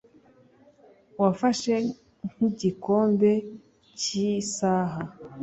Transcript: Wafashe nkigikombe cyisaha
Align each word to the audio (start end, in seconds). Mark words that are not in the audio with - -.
Wafashe 1.21 1.75
nkigikombe 2.31 3.31
cyisaha 3.99 5.01